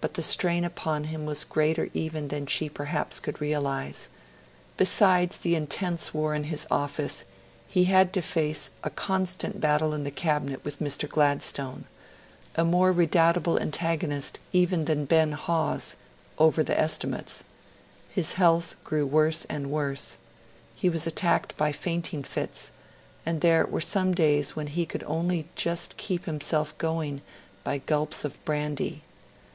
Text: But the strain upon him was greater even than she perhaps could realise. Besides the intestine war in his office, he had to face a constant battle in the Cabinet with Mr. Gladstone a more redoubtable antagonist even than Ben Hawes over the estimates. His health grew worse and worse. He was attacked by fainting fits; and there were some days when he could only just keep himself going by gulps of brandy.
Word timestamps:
But 0.00 0.14
the 0.14 0.22
strain 0.22 0.64
upon 0.64 1.04
him 1.04 1.26
was 1.26 1.44
greater 1.44 1.90
even 1.92 2.28
than 2.28 2.46
she 2.46 2.70
perhaps 2.70 3.20
could 3.20 3.38
realise. 3.38 4.08
Besides 4.78 5.36
the 5.36 5.54
intestine 5.54 6.18
war 6.18 6.34
in 6.34 6.44
his 6.44 6.66
office, 6.70 7.24
he 7.68 7.84
had 7.84 8.10
to 8.14 8.22
face 8.22 8.70
a 8.82 8.88
constant 8.88 9.60
battle 9.60 9.92
in 9.92 10.04
the 10.04 10.10
Cabinet 10.10 10.64
with 10.64 10.78
Mr. 10.78 11.06
Gladstone 11.06 11.84
a 12.56 12.64
more 12.64 12.90
redoubtable 12.90 13.60
antagonist 13.60 14.38
even 14.54 14.86
than 14.86 15.04
Ben 15.04 15.32
Hawes 15.32 15.96
over 16.38 16.62
the 16.62 16.80
estimates. 16.80 17.44
His 18.08 18.32
health 18.32 18.76
grew 18.82 19.04
worse 19.06 19.44
and 19.50 19.70
worse. 19.70 20.16
He 20.74 20.88
was 20.88 21.06
attacked 21.06 21.54
by 21.58 21.72
fainting 21.72 22.22
fits; 22.22 22.72
and 23.26 23.42
there 23.42 23.66
were 23.66 23.82
some 23.82 24.14
days 24.14 24.56
when 24.56 24.68
he 24.68 24.86
could 24.86 25.04
only 25.06 25.50
just 25.54 25.98
keep 25.98 26.24
himself 26.24 26.76
going 26.78 27.20
by 27.62 27.76
gulps 27.76 28.24
of 28.24 28.42
brandy. 28.46 29.02